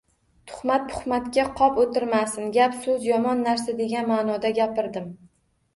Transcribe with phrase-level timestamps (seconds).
[0.51, 5.11] Tuhmat-puhmatga qop o`tirmasin, gap-so`z yomon narsa degan ma`noda gapirdim